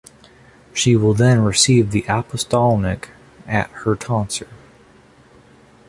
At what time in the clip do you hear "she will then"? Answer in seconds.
0.73-1.41